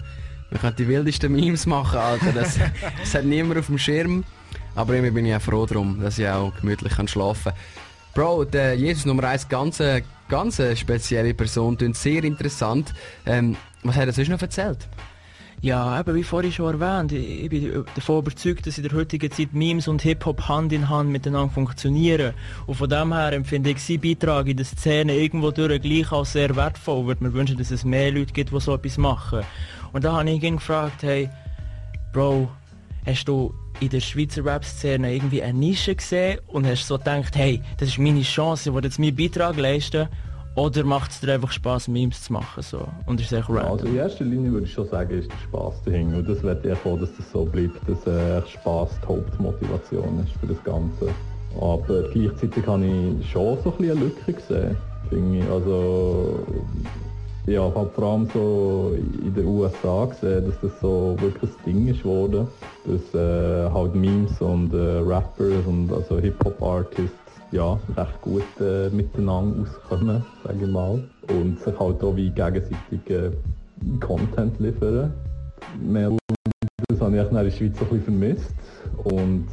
wir 0.49 0.59
können 0.59 0.75
die 0.77 0.87
wildesten 0.87 1.33
Memes 1.33 1.65
machen, 1.65 1.99
Alter. 1.99 2.31
Das, 2.31 2.59
das 2.99 3.13
hat 3.13 3.25
niemand 3.25 3.59
auf 3.59 3.67
dem 3.67 3.77
Schirm. 3.77 4.23
Aber 4.75 4.93
irgendwie 4.93 5.11
bin 5.11 5.25
ich 5.25 5.35
auch 5.35 5.41
froh 5.41 5.65
darum, 5.65 5.99
dass 5.99 6.17
ich 6.17 6.27
auch 6.27 6.53
gemütlich 6.55 6.93
kann 6.93 7.09
schlafen 7.09 7.51
kann. 7.51 7.59
Bro, 8.13 8.45
der 8.45 8.75
Jesus 8.75 9.05
Nummer 9.05 9.23
1, 9.23 9.47
ganz, 10.31 10.57
ganz 10.57 10.79
spezielle 10.79 11.33
Person, 11.33 11.77
klingt 11.77 11.97
sehr 11.97 12.23
interessant. 12.23 12.93
Ähm, 13.25 13.57
was 13.83 13.95
hat 13.95 14.07
er 14.07 14.13
sonst 14.13 14.29
noch 14.29 14.41
erzählt? 14.41 14.87
Ja, 15.61 15.99
eben 15.99 16.15
wie 16.15 16.23
vorhin 16.23 16.51
schon 16.51 16.81
erwähnt, 16.81 17.11
ich 17.11 17.47
bin 17.47 17.85
davon 17.93 18.19
überzeugt, 18.19 18.65
dass 18.65 18.79
in 18.79 18.87
der 18.87 18.97
heutigen 18.97 19.29
Zeit 19.29 19.53
Memes 19.53 19.87
und 19.87 20.01
Hip-Hop 20.01 20.47
Hand 20.47 20.73
in 20.73 20.89
Hand 20.89 21.11
miteinander 21.11 21.53
funktionieren. 21.53 22.33
Und 22.65 22.75
von 22.75 22.89
dem 22.89 23.13
her 23.13 23.33
empfinde 23.33 23.69
ich 23.69 23.83
seinen 23.83 24.01
Beitrag 24.01 24.47
in 24.47 24.57
der 24.57 24.65
Szene 24.65 25.15
irgendwo 25.15 25.51
durch 25.51 25.79
gleich 25.81 26.11
als 26.11 26.33
sehr 26.33 26.55
wertvoll. 26.55 27.05
Würde 27.05 27.25
mir 27.25 27.33
wünschen, 27.33 27.57
dass 27.57 27.69
es 27.69 27.85
mehr 27.85 28.11
Leute 28.11 28.33
gibt, 28.33 28.51
die 28.51 28.59
so 28.59 28.73
etwas 28.73 28.97
machen. 28.97 29.41
Und 29.93 30.03
da 30.03 30.13
habe 30.13 30.31
ich 30.31 30.41
ihn 30.41 30.55
gefragt, 30.55 31.03
hey, 31.03 31.29
Bro, 32.11 32.49
hast 33.05 33.25
du 33.25 33.53
in 33.79 33.89
der 33.89 33.99
Schweizer 33.99 34.45
Rap-Szene 34.45 35.13
irgendwie 35.13 35.41
eine 35.41 35.57
Nische 35.57 35.95
gesehen 35.95 36.39
und 36.47 36.65
hast 36.67 36.87
so 36.87 36.97
gedacht, 36.97 37.35
hey, 37.35 37.61
das 37.77 37.89
ist 37.89 37.99
meine 37.99 38.21
Chance, 38.21 38.69
ich 38.69 38.75
will 38.75 38.83
jetzt 38.83 38.99
meinen 38.99 39.15
Beitrag 39.15 39.57
leisten 39.57 40.07
oder 40.55 40.83
macht 40.83 41.11
es 41.11 41.21
dir 41.21 41.33
einfach 41.33 41.51
Spaß, 41.51 41.87
Memes 41.87 42.23
zu 42.23 42.33
machen? 42.33 42.61
So? 42.61 42.85
Und 43.05 43.21
ist 43.21 43.31
echt 43.31 43.49
random? 43.49 43.71
Also 43.71 43.85
in 43.85 43.95
erster 43.95 44.25
Linie 44.25 44.51
würde 44.51 44.65
ich 44.65 44.73
schon 44.73 44.87
sagen, 44.87 45.17
ist 45.17 45.31
der 45.31 45.37
Spaß 45.47 45.83
dahinter. 45.85 46.17
Und 46.17 46.29
das 46.29 46.43
wird 46.43 46.65
ich 46.65 46.73
auch, 46.73 46.99
dass 46.99 47.15
das 47.15 47.31
so 47.31 47.45
bleibt, 47.45 47.79
dass 47.87 48.05
äh, 48.05 48.41
Spaß 48.47 48.89
die 49.01 49.07
Hauptmotivation 49.07 50.25
ist 50.25 50.37
für 50.39 50.47
das 50.47 50.61
Ganze. 50.63 51.07
Aber 51.59 52.03
gleichzeitig 52.09 52.67
habe 52.67 52.85
ich 52.85 53.31
schon 53.31 53.57
so 53.63 53.71
ein 53.71 53.77
bisschen 53.77 53.97
eine 53.97 54.05
Lücke 54.05 54.33
gesehen. 54.33 54.77
Finde 55.09 55.39
ich. 55.39 55.49
Also 55.49 56.45
ja, 57.47 57.67
ich 57.67 57.75
habe 57.75 57.89
vor 57.89 58.03
allem 58.03 58.27
so 58.33 58.95
in 59.23 59.33
den 59.33 59.45
USA 59.45 60.05
gesehen, 60.05 60.45
dass 60.45 60.59
das 60.61 60.79
so 60.79 61.15
wirklich 61.19 61.49
ein 61.51 61.65
Ding 61.65 61.87
ist 61.87 62.03
geworden, 62.03 62.47
dass 62.85 63.15
äh, 63.19 63.69
halt 63.71 63.95
Memes 63.95 64.39
und 64.41 64.73
äh, 64.73 64.99
Rappers 64.99 65.65
und 65.65 65.91
also 65.91 66.19
Hip-Hop-Artists 66.19 67.15
ja, 67.51 67.77
recht 67.97 68.21
gut 68.21 68.43
äh, 68.61 68.89
miteinander 68.89 69.63
auskommen, 69.63 70.23
sage 70.43 70.65
ich 70.65 70.71
mal. 70.71 71.03
Und 71.29 71.59
sich 71.59 71.79
halt 71.79 72.03
auch 72.03 72.15
wie 72.15 72.29
gegenseitig 72.29 73.09
äh, 73.09 73.31
Content 73.99 74.59
liefern. 74.59 75.13
Mehr 75.81 76.11
das 76.87 77.01
habe 77.01 77.17
ich 77.17 77.27
in 77.27 77.33
der 77.33 77.51
Schweiz 77.51 77.81
ein 77.81 77.87
bisschen 77.87 78.03
vermisst. 78.03 78.55
Und 79.03 79.47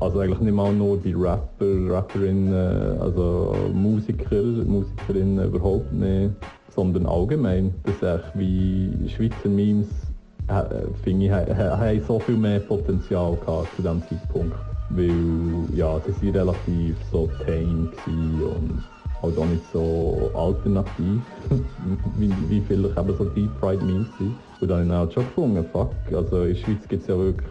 also 0.00 0.20
eigentlich 0.20 0.40
nicht 0.40 0.54
mal 0.54 0.72
nur 0.72 0.96
die 0.96 1.12
Rapper, 1.12 1.90
Rapperinnen, 1.90 3.00
also 3.00 3.54
Musiker, 3.72 4.42
Musikerinnen 4.42 5.44
überhaupt 5.46 5.92
nicht 5.92 6.32
sondern 6.74 7.06
allgemein, 7.06 7.74
dass 7.84 8.20
ich 8.20 8.38
wie 8.38 9.08
Schweizer 9.08 9.48
Memes 9.48 9.88
äh, 10.48 10.62
finde 11.02 11.26
ich, 11.26 11.32
haben 11.32 12.02
so 12.06 12.18
viel 12.18 12.36
mehr 12.36 12.60
Potenzial 12.60 13.36
gehabt 13.36 13.68
zu 13.76 13.82
diesem 13.82 14.02
Zeitpunkt. 14.08 14.56
Weil 14.90 15.10
ja, 15.74 16.00
sie 16.20 16.34
waren 16.34 16.48
relativ 16.48 16.96
so 17.10 17.28
tame 17.44 17.88
und 18.44 18.82
halt 19.22 19.38
auch 19.38 19.46
nicht 19.46 19.62
so 19.72 20.30
alternativ, 20.34 21.22
wie, 22.18 22.32
wie 22.48 22.60
vielleicht 22.60 22.98
eben 22.98 23.16
so 23.16 23.24
Deep 23.24 23.50
Fried 23.60 23.82
Memes 23.82 24.08
sind. 24.18 24.34
Und 24.60 24.68
dann 24.68 24.90
habe 24.90 24.90
ich 24.90 24.94
halt 24.94 25.12
schon 25.12 25.24
gefunden, 25.24 25.64
fuck, 25.72 25.92
also 26.12 26.42
in 26.42 26.48
der 26.48 26.54
Schweiz 26.54 26.88
gibt 26.88 27.02
es 27.02 27.08
ja 27.08 27.18
wirklich 27.18 27.48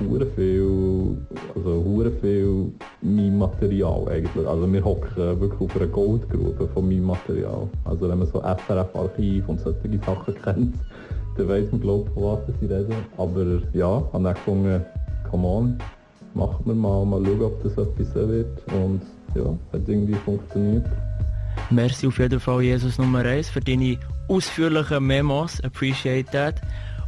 hure 0.00 0.26
viel, 0.34 1.16
also 1.54 1.84
hure 1.84 2.10
viel 2.20 2.72
Meme-Material 3.02 4.08
eigentlich. 4.08 4.46
Also 4.46 4.72
wir 4.72 4.84
hocken 4.84 5.40
wirklich 5.40 5.60
auf 5.60 5.76
einer 5.76 5.86
Goldgrube 5.86 6.68
von 6.68 6.88
Meme-Material. 6.88 7.68
Also 7.84 8.08
wenn 8.08 8.18
man 8.18 8.28
so 8.28 8.40
SRF-Archiv 8.40 9.48
und 9.48 9.60
solche 9.60 9.98
Sachen 10.04 10.34
kennt, 10.42 10.74
dann 11.36 11.48
weiss 11.48 11.70
man 11.70 11.80
glaube 11.80 12.10
von 12.12 12.22
was 12.22 12.40
sie 12.60 12.66
reden. 12.66 12.94
Aber 13.16 13.60
ja, 13.74 14.02
habe 14.12 14.24
dann 14.24 14.34
gefunden, 14.34 14.84
come 15.30 15.46
on, 15.46 15.78
machen 16.34 16.64
wir 16.64 16.74
mal, 16.74 17.04
mal 17.04 17.22
schauen, 17.24 17.42
ob 17.42 17.62
das 17.62 17.72
etwas 17.72 18.14
wird. 18.14 18.62
Und 18.72 19.02
ja, 19.34 19.44
hat 19.72 19.88
irgendwie 19.88 20.14
funktioniert. 20.14 20.86
Merci 21.70 22.06
auf 22.06 22.18
jeden 22.18 22.40
Fall, 22.40 22.62
Jesus 22.62 22.98
Nummer 22.98 23.20
1, 23.20 23.50
für 23.50 23.60
deine 23.60 23.98
ausführlichen 24.28 25.06
Memos. 25.06 25.60
Appreciate 25.62 26.30
that. 26.30 26.60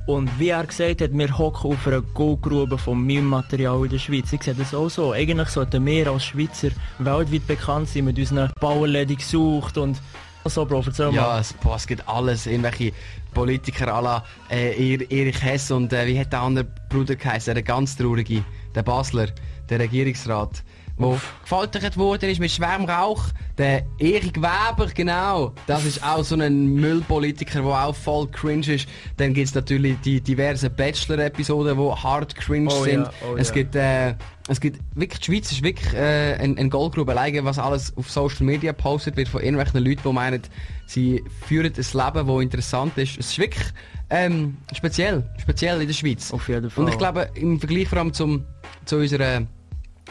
Und 0.07 0.31
wie 0.39 0.49
er 0.49 0.67
gesagt 0.67 1.03
hat, 1.03 1.13
wir 1.13 1.39
hocken 1.39 1.71
auf 1.71 1.87
einer 1.87 2.01
Goldgrube 2.01 2.79
von 2.79 3.05
Meme-Material 3.05 3.85
in 3.85 3.91
der 3.91 3.99
Schweiz. 3.99 4.33
Ich 4.33 4.43
sehe 4.43 4.55
das 4.55 4.75
auch 4.75 4.89
so. 4.89 5.13
Eigentlich 5.13 5.49
sollten 5.49 5.85
wir 5.87 6.11
als 6.11 6.25
Schweizer 6.25 6.71
weltweit 6.99 7.47
bekannt 7.47 7.89
sein 7.89 8.07
mit 8.07 8.19
unseren 8.19 8.51
Bauerläden 8.61 9.17
gesucht 9.17 9.79
und 9.79 10.01
so, 10.47 10.65
Bro, 10.65 10.83
erzähl. 10.87 11.13
Ja, 11.13 11.39
es, 11.39 11.53
boah, 11.53 11.77
es 11.77 11.87
gibt 11.87 12.09
alles. 12.09 12.47
Irgendwelche 12.47 12.93
Politiker 13.35 13.95
à 13.95 14.01
la 14.01 14.25
äh, 14.51 14.95
Erich 14.95 15.43
Hess 15.43 15.71
und 15.71 15.93
äh, 15.93 16.07
wie 16.07 16.19
hat 16.19 16.33
der 16.33 16.41
andere 16.41 16.67
Bruder 16.89 17.15
geheißen? 17.15 17.55
Der 17.55 17.63
ganz 17.63 17.97
traurige, 17.97 18.43
der 18.75 18.83
Basler, 18.83 19.29
der 19.69 19.81
Regierungsrat 19.81 20.63
wo 21.01 21.19
gefoltert 21.43 21.97
worden 21.97 22.31
ist 22.31 22.41
mit 22.41 22.51
schwerem 22.51 22.85
Rauch. 22.85 23.25
Der 23.59 23.85
Erik 23.99 24.37
Weber, 24.37 24.91
genau. 24.95 25.53
Das 25.67 25.85
ist 25.85 26.03
auch 26.05 26.23
so 26.23 26.37
ein 26.37 26.75
Müllpolitiker, 26.75 27.63
der 27.63 27.87
auch 27.87 27.95
voll 27.95 28.29
cringe 28.29 28.75
ist. 28.75 28.89
Dann 29.17 29.35
gibt 29.35 29.49
es 29.49 29.55
natürlich 29.55 29.99
die 30.01 30.21
diversen 30.21 30.75
Bachelor-Episoden, 30.75 31.77
die 31.77 32.03
hart 32.03 32.35
cringe 32.37 32.71
oh, 32.71 32.85
sind. 32.85 33.05
Ja, 33.05 33.13
oh, 33.31 33.37
es, 33.37 33.49
ja. 33.49 33.55
gibt, 33.55 33.75
äh, 33.75 34.15
es 34.49 34.61
gibt 34.61 34.81
wirklich, 34.95 35.21
die 35.21 35.27
Schweiz 35.27 35.53
ist 35.53 35.63
wirklich 35.63 35.93
äh, 35.95 36.35
ein, 36.35 36.57
ein 36.59 36.71
Goldgrube 36.71 37.13
alleine, 37.13 37.45
was 37.45 37.59
alles 37.59 37.97
auf 37.97 38.11
Social 38.11 38.45
Media 38.45 38.73
postet 38.73 39.17
wird 39.17 39.29
von 39.29 39.43
irgendwelchen 39.43 39.85
Leuten, 39.85 40.03
die 40.05 40.13
meinen, 40.13 40.43
sie 40.87 41.25
führen 41.47 41.73
ein 41.75 41.75
Leben, 41.75 42.27
das 42.29 42.43
interessant 42.43 42.97
ist. 42.99 43.19
Es 43.19 43.31
ist 43.31 43.39
wirklich 43.39 43.67
ähm, 44.11 44.57
speziell, 44.75 45.25
speziell 45.39 45.81
in 45.81 45.87
der 45.87 45.95
Schweiz. 45.95 46.33
Auf 46.33 46.49
jeden 46.49 46.69
Fall. 46.69 46.85
Und 46.85 46.91
ich 46.91 46.99
glaube, 46.99 47.31
im 47.35 47.59
Vergleich 47.59 47.89
vor 47.89 47.99
allem 47.99 48.13
zum, 48.13 48.45
zu 48.85 48.97
unserer 48.97 49.47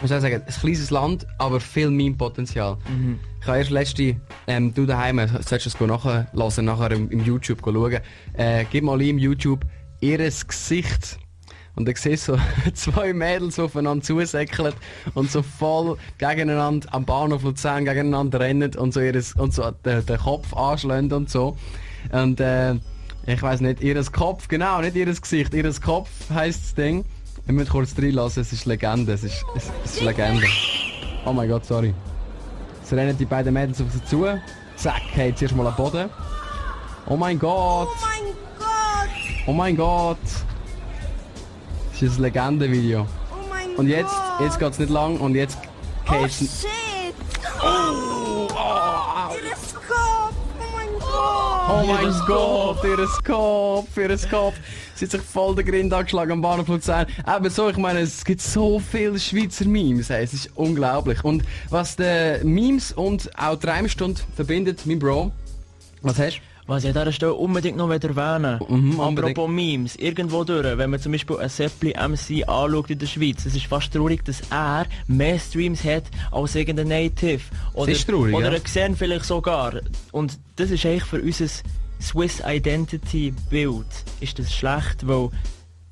muss 0.02 0.12
ich 0.12 0.22
sagen, 0.22 0.42
ein 0.46 0.54
kleines 0.54 0.92
Land, 0.92 1.28
aber 1.38 1.60
viel 1.60 1.90
Meme-Potenzial. 1.90 2.78
Mhm. 2.90 3.20
Ich 3.42 3.48
habe 3.48 3.58
erst 3.58 3.70
letzte, 3.70 4.16
ähm, 4.48 4.74
du 4.74 4.86
daheim, 4.86 5.20
solltest 5.42 5.80
du 5.80 5.86
es 5.86 5.90
nachher, 5.90 6.28
nachher 6.64 6.92
im, 6.92 7.10
im 7.10 7.24
YouTube 7.24 7.62
schauen. 7.64 8.00
Äh, 8.34 8.66
gib 8.72 8.84
mal 8.84 9.02
im 9.02 9.18
YouTube 9.18 9.66
ihres 10.00 10.48
Gesicht. 10.48 11.20
Und 11.76 11.88
dann 11.88 11.96
siehst 11.96 12.26
so 12.26 12.38
zwei 12.74 13.14
Mädels 13.14 13.60
aufeinander 13.60 14.04
zusäckeln 14.04 14.74
und 15.14 15.32
so 15.32 15.42
voll 15.42 15.98
gegeneinander 16.18 16.94
am 16.94 17.06
Bahnhof 17.06 17.44
Luzern 17.44 17.86
gegeneinander 17.86 18.40
rennen 18.40 18.76
und 18.76 18.94
so, 18.94 19.00
ihres, 19.00 19.34
und 19.34 19.54
so 19.54 19.72
den, 19.72 20.06
den 20.06 20.18
Kopf 20.18 20.54
anschlagen 20.54 21.12
und 21.14 21.30
so. 21.30 21.58
Und 22.12 22.40
äh, 22.42 22.76
ich 23.26 23.42
weiß 23.42 23.62
nicht, 23.62 23.82
ihres 23.82 24.12
Kopf, 24.12 24.48
genau, 24.48 24.82
nicht 24.82 24.96
ihres 24.96 25.22
Gesicht, 25.22 25.54
ihres 25.54 25.82
Kopf 25.82 26.10
heisst 26.34 26.64
das 26.64 26.76
Ding. 26.76 27.06
Wir 27.50 27.56
müssen 27.56 27.72
kurz 27.72 27.96
reinlassen, 27.98 28.44
es 28.44 28.54
ist 28.54 28.66
Legende, 28.66 29.12
es 29.12 29.24
ist, 29.24 29.44
es, 29.56 29.72
es 29.84 29.96
ist 29.96 30.02
Legende. 30.02 30.46
Oh 31.26 31.34
mein 31.34 31.50
Gott, 31.50 31.66
sorry. 31.66 31.96
Jetzt 32.80 32.94
rennen 32.94 33.18
die 33.18 33.26
beiden 33.26 33.52
Mädels 33.52 33.82
auf 33.82 33.88
sie 33.92 34.06
zu. 34.06 34.24
Zack, 34.76 35.02
hey, 35.14 35.34
zuerst 35.34 35.56
mal 35.56 35.66
am 35.66 35.76
Boden. 35.76 36.12
Oh 37.08 37.18
mein 37.18 37.40
Gott! 37.40 37.88
Oh 37.90 37.96
mein 38.06 38.36
Gott! 38.60 39.48
Oh 39.48 39.54
mein 39.54 39.76
Gott! 39.76 40.18
Das 41.92 42.02
ist 42.04 42.20
ein 42.20 42.22
Legendenvideo. 42.22 43.02
Oh 43.02 43.36
mein 43.50 43.76
Und 43.78 43.88
jetzt, 43.88 44.12
Gott! 44.12 44.42
jetzt 44.42 44.60
geht's 44.60 44.78
nicht 44.78 44.92
lang 44.92 45.18
und 45.18 45.34
jetzt 45.34 45.58
Oh 46.08 46.22
geht's... 46.22 46.38
shit! 46.38 47.16
Oh, 47.64 47.66
oh, 47.66 48.09
oh 51.70 51.84
mein 51.86 52.14
Gott, 52.26 52.84
ihres 52.84 53.24
Kopf, 53.24 53.96
ihres 53.98 54.28
Kopf. 54.28 54.56
Sie 54.96 55.06
hat 55.06 55.12
sich 55.12 55.22
voll 55.22 55.56
den 55.56 55.66
Grind 55.66 55.94
angeschlagen 55.94 56.32
am 56.32 56.42
Bahnhof 56.42 56.68
Luzern. 56.68 57.08
Eben 57.28 57.50
so, 57.50 57.70
ich 57.70 57.78
meine, 57.78 58.00
es 58.00 58.26
gibt 58.26 58.42
so 58.42 58.80
viele 58.80 59.20
Schweizer 59.20 59.66
Memes, 59.66 60.10
es 60.10 60.34
ist 60.34 60.50
unglaublich. 60.56 61.24
Und 61.24 61.44
was 61.70 61.96
die 61.96 62.40
Memes 62.44 62.92
und 62.92 63.30
auch 63.38 63.58
die 63.58 63.68
Reimstunde 63.68 64.22
verbindet, 64.36 64.86
mein 64.86 65.00
Bro, 65.00 65.32
was 66.02 66.18
hast 66.18 66.38
du? 66.38 66.49
Was 66.70 66.84
ich 66.84 66.90
an 66.90 67.02
dieser 67.02 67.12
Stelle 67.12 67.34
unbedingt 67.34 67.78
noch 67.78 67.90
erwähnen 67.90 68.60
Mhm, 68.70 69.00
Apropos 69.00 69.50
Memes, 69.50 69.96
irgendwo 69.96 70.44
durch, 70.44 70.78
wenn 70.78 70.92
man 70.92 71.00
zum 71.00 71.14
Beispiel 71.14 71.38
ein 71.38 71.50
Seppli 71.50 71.96
MC 71.98 72.48
anschaut 72.48 72.92
in 72.92 73.00
der 73.00 73.08
Schweiz, 73.08 73.44
es 73.48 73.56
ist 73.56 73.66
fast 73.66 73.92
traurig, 73.92 74.24
dass 74.24 74.42
er 74.52 74.86
mehr 75.08 75.40
Streams 75.40 75.84
hat 75.84 76.04
als 76.32 76.54
irgendein 76.54 76.90
Native. 76.90 77.42
Oder, 77.74 77.92
ist 77.92 78.08
traurig, 78.08 78.36
oder 78.36 78.52
ja. 78.52 78.58
ein 78.58 78.64
Xen 78.64 78.96
vielleicht 78.96 79.26
sogar. 79.26 79.82
Und 80.12 80.38
das 80.58 80.70
ist 80.70 80.86
eigentlich 80.86 81.06
für 81.06 81.20
unser 81.20 81.48
Swiss 82.00 82.40
Identity 82.46 83.34
Bild 83.50 83.88
ist 84.20 84.38
das 84.38 84.54
schlecht, 84.54 85.08
weil 85.08 85.32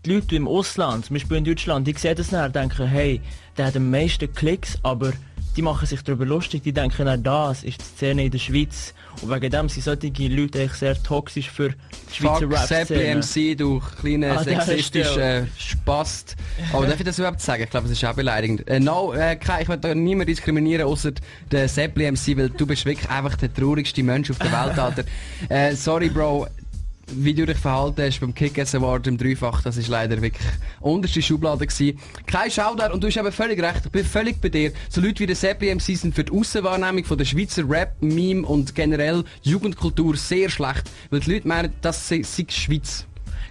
die 0.06 0.14
Leute 0.14 0.36
im 0.36 0.48
Ausland, 0.48 1.06
zum 1.06 1.16
Beispiel 1.16 1.38
in 1.38 1.46
Deutschland, 1.46 1.88
die 1.88 1.94
sehen 1.94 2.16
das 2.16 2.32
nachher, 2.32 2.50
denken, 2.50 2.86
hey, 2.86 3.20
der 3.58 3.66
hat 3.66 3.76
am 3.76 3.90
meisten 3.90 4.32
Klicks, 4.32 4.78
aber 4.84 5.14
die 5.58 5.64
machen 5.64 5.88
sich 5.88 6.04
darüber 6.04 6.26
lustig, 6.26 6.62
die 6.62 6.72
denken, 6.72 7.04
na, 7.06 7.18
das 7.18 7.64
ist 7.64 7.82
die 7.82 7.86
Szene 7.86 8.26
in 8.26 8.32
der 8.32 8.38
Schweiz. 8.38 8.94
Und 9.24 9.32
wegen 9.32 9.50
dem 9.50 9.68
sind 9.70 9.84
solche 9.84 10.28
Leute 10.28 10.60
eigentlich 10.60 10.74
sehr 10.74 11.02
toxisch 11.02 11.50
für 11.50 11.70
die 11.70 12.16
Schweizer 12.16 12.48
Rap-Szene. 12.48 13.16
MC, 13.16 13.58
du 13.58 13.82
kleiner 14.00 14.38
dieser 14.38 14.62
sexistischer 14.62 15.48
Spast. 15.58 16.36
Aber 16.72 16.86
darf 16.86 17.00
ich 17.00 17.06
das 17.06 17.18
überhaupt 17.18 17.42
sagen? 17.42 17.64
Ich 17.64 17.72
glaube, 17.72 17.88
das 17.88 17.98
ist 17.98 18.06
auch 18.06 18.14
beleidigend. 18.14 18.68
Äh, 18.68 18.80
no, 18.80 19.14
äh, 19.14 19.38
ich 19.60 19.68
will 19.68 19.78
da 19.78 19.96
niemand 19.96 20.30
diskriminieren, 20.30 20.86
außer 20.86 21.12
den 21.52 21.68
Seppli 21.68 22.12
MC, 22.12 22.38
weil 22.38 22.50
du 22.52 22.68
bist 22.68 22.86
wirklich 22.86 23.10
einfach 23.10 23.36
der 23.36 23.52
traurigste 23.52 24.04
Mensch 24.04 24.30
auf 24.30 24.38
der 24.38 24.52
Welt, 24.52 24.78
Alter. 24.78 25.04
äh, 25.50 25.74
sorry, 25.76 26.10
Bro. 26.10 26.48
Wie 27.10 27.34
du 27.34 27.46
dich 27.46 27.58
verhalten 27.58 28.02
hast 28.02 28.20
beim 28.20 28.36
Kick-Ass 28.36 28.76
Award 28.76 29.08
im 29.08 29.18
Dreifach, 29.18 29.62
das 29.62 29.78
ist 29.78 29.88
leider 29.88 30.22
wirklich 30.22 30.46
unterste 30.82 31.22
Schublade 31.22 31.66
gewesen. 31.66 31.98
Kein 32.26 32.52
Shoutout 32.52 32.94
und 32.94 33.02
du 33.02 33.08
hast 33.08 33.16
eben 33.16 33.32
völlig 33.32 33.62
recht, 33.62 33.86
ich 33.86 33.92
bin 33.92 34.04
völlig 34.04 34.42
bei 34.42 34.50
dir. 34.50 34.74
So 34.90 35.00
Leute 35.00 35.20
wie 35.22 35.26
der 35.26 35.38
Seppli 35.38 35.74
MC 35.74 35.96
sind 35.96 36.14
für 36.14 36.26
die 36.26 36.34
Aussenwahrnehmung 36.34 37.06
von 37.06 37.18
der 37.18 37.24
Schweizer 37.24 37.68
Rap, 37.70 37.96
Meme 38.02 38.46
und 38.46 38.76
generell 38.76 39.24
Jugendkultur 39.42 40.18
sehr 40.18 40.50
schlecht, 40.50 40.92
weil 41.10 41.22
die 41.22 41.32
Leute 41.32 41.48
meinen, 41.48 41.74
das 41.82 42.10
sei 42.10 42.24
sei 42.24 42.44
die 42.44 42.54
Schweiz. 42.54 43.06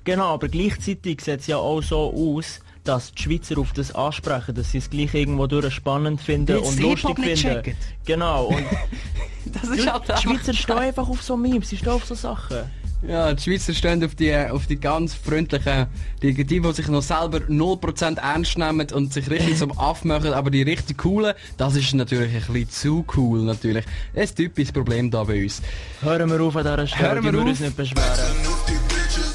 Genau, 0.04 0.34
aber 0.34 0.48
gleichzeitig 0.48 1.22
sieht 1.22 1.40
es 1.40 1.46
ja 1.46 1.56
auch 1.56 1.82
so 1.82 2.12
aus, 2.12 2.60
dass 2.84 3.12
die 3.12 3.22
Schweizer 3.22 3.58
auf 3.58 3.72
das 3.72 3.94
ansprechen, 3.94 4.54
dass 4.54 4.72
sie 4.72 4.78
es 4.78 4.90
gleich 4.90 5.14
irgendwo 5.14 5.46
durch 5.46 5.72
spannend 5.72 6.20
finden 6.20 6.58
und 6.58 6.78
lustig 6.78 7.18
finden. 7.18 7.34
checken. 7.36 7.76
Genau, 8.04 8.48
und 8.48 8.64
Das 9.52 9.70
die 9.70 10.22
Schweizer 10.22 10.54
stehen 10.54 10.78
einfach 10.78 11.08
auf 11.08 11.22
so 11.22 11.36
Memes, 11.36 11.68
sie 11.68 11.76
stehen 11.76 11.92
auf 11.92 12.04
so 12.04 12.14
Sachen. 12.14 12.58
Ja, 13.02 13.32
die 13.32 13.42
Schweizer 13.42 13.74
stehen 13.74 14.02
auf 14.04 14.14
die, 14.14 14.34
auf 14.34 14.66
die 14.66 14.80
ganz 14.80 15.14
freundlichen, 15.14 15.86
die, 16.22 16.32
die, 16.32 16.44
die 16.44 16.72
sich 16.72 16.88
noch 16.88 17.02
selber 17.02 17.38
0% 17.38 18.18
ernst 18.18 18.58
nehmen 18.58 18.86
und 18.92 19.12
sich 19.12 19.30
richtig 19.30 19.58
zum 19.58 19.72
Aff 19.78 20.04
machen, 20.04 20.32
aber 20.32 20.50
die 20.50 20.62
richtig 20.62 20.98
coolen, 20.98 21.34
das 21.56 21.76
ist 21.76 21.94
natürlich 21.94 22.34
ein 22.34 22.52
bisschen 22.52 22.70
zu 22.70 23.04
cool, 23.16 23.42
natürlich. 23.42 23.84
Das 24.14 24.24
ist 24.24 24.32
ein 24.32 24.44
typisches 24.44 24.72
Problem 24.72 25.10
da 25.10 25.24
bei 25.24 25.42
uns. 25.42 25.60
Hören 26.00 26.30
wir 26.30 26.40
auf 26.40 26.56
an 26.56 26.64
dieser 26.64 26.86
Stelle, 26.86 27.08
Hören 27.08 27.24
wir 27.24 27.40
auf. 27.40 27.46
uns 27.46 27.60
nicht 27.60 27.76
beschweren. 27.76 28.55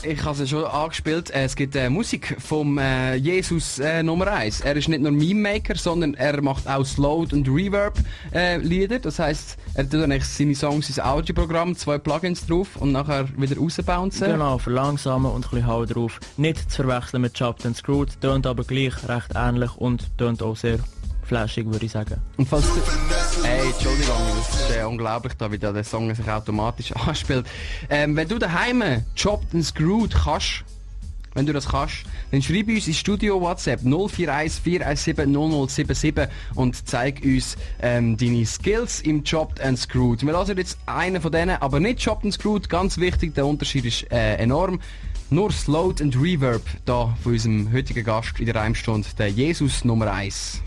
Ich 0.03 0.23
habe 0.23 0.41
es 0.41 0.49
schon 0.49 0.65
angespielt. 0.65 1.29
Äh, 1.29 1.43
Es 1.43 1.55
gibt 1.55 1.75
äh, 1.75 1.89
Musik 1.89 2.35
vom 2.39 2.77
äh, 2.79 3.15
Jesus 3.15 3.77
äh, 3.77 4.01
Nummer 4.01 4.27
1. 4.27 4.61
Er 4.61 4.75
ist 4.75 4.87
nicht 4.87 5.01
nur 5.01 5.11
Meme-Maker, 5.11 5.75
sondern 5.75 6.15
er 6.15 6.41
macht 6.41 6.67
auch 6.67 6.83
Slowed 6.83 7.33
und 7.33 7.47
Reverb 7.47 7.99
äh. 8.31 8.59
Das 8.99 9.19
heißt, 9.19 9.57
er 9.75 9.83
tut 9.83 10.01
dann 10.01 10.11
eigentlich 10.11 10.25
seine 10.25 10.55
Songs 10.55 10.89
ins 10.89 10.99
Audioprogramm, 10.99 11.75
zwei 11.75 11.99
Plugins 11.99 12.47
drauf 12.47 12.77
und 12.77 12.93
nachher 12.93 13.27
wieder 13.37 13.57
rausbouncen. 13.57 14.31
Genau, 14.31 14.57
verlangsamen 14.57 15.31
und 15.31 15.45
ein 15.45 15.49
bisschen 15.51 15.67
Hau 15.67 15.85
drauf. 15.85 16.19
Nicht 16.37 16.71
zu 16.71 16.83
verwechseln 16.83 17.21
mit 17.21 17.37
Chopped 17.37 17.65
and 17.65 17.77
Screwed, 17.77 18.19
tönt 18.21 18.47
aber 18.47 18.63
gleich 18.63 18.93
recht 19.07 19.29
ähnlich 19.35 19.75
und 19.77 20.17
tönt 20.17 20.41
auch 20.41 20.55
sehr 20.55 20.79
flashig, 21.23 21.67
würde 21.67 21.85
ich 21.85 21.91
sagen. 21.91 22.19
Und 22.37 22.47
falls 22.49 22.65
du... 23.51 23.63
Ey, 23.63 23.71
Entschuldigung, 23.71 24.17
das 24.37 24.61
ist 24.61 24.77
äh, 24.77 24.83
unglaublich, 24.83 25.33
da 25.37 25.51
wie 25.51 25.57
der 25.57 25.83
Song 25.83 26.13
sich 26.13 26.29
automatisch 26.29 26.91
anspielt. 27.07 27.45
Ähm, 27.89 28.15
wenn 28.15 28.27
du 28.27 28.37
daheim 28.37 28.83
Chopped 29.21 29.53
and 29.53 29.65
Screwed 29.65 30.13
kannst, 30.13 30.63
wenn 31.33 31.45
du 31.45 31.53
das 31.53 31.69
kannst, 31.69 32.03
dann 32.31 32.41
schreib 32.41 32.67
uns 32.67 32.87
ins 32.87 32.97
Studio 32.97 33.39
WhatsApp 33.39 33.81
041 33.83 34.61
417 34.61 35.31
0077 35.31 36.27
und 36.55 36.87
zeig 36.87 37.23
uns 37.23 37.57
ähm, 37.81 38.17
deine 38.17 38.45
Skills 38.45 39.01
im 39.01 39.23
Chopped 39.23 39.61
and 39.61 39.79
Screwed. 39.79 40.25
Wir 40.25 40.33
lassen 40.33 40.57
jetzt 40.57 40.77
einen 40.85 41.21
von 41.21 41.31
denen, 41.31 41.57
aber 41.61 41.79
nicht 41.79 42.03
Chopped 42.03 42.25
and 42.25 42.33
Screwed, 42.33 42.69
ganz 42.69 42.97
wichtig, 42.97 43.33
der 43.35 43.45
Unterschied 43.45 43.85
ist 43.85 44.11
äh, 44.11 44.35
enorm. 44.35 44.81
Nur 45.29 45.49
Slowed 45.53 46.01
and 46.01 46.13
Reverb 46.21 46.63
da 46.83 47.15
von 47.23 47.31
unserem 47.31 47.71
heutigen 47.71 48.03
Gast 48.03 48.37
in 48.37 48.47
der 48.47 48.55
Reimstunde, 48.55 49.07
der 49.17 49.29
Jesus 49.29 49.85
Nummer 49.85 50.11
1. 50.11 50.61